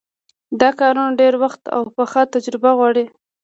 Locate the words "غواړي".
2.77-3.05